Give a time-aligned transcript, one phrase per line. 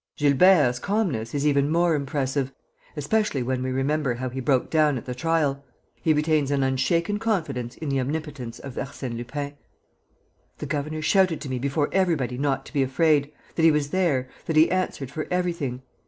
[0.17, 2.51] "Gilbert's calmness is even more impressive,
[2.97, 5.63] especially when we remember how he broke down at the trial.
[6.01, 9.53] He retains an unshaken confidence in the omnipotence of Arsène Lupin:
[10.57, 14.27] "'The governor shouted to me before everybody not to be afraid, that he was there,
[14.47, 15.83] that he answered for everything.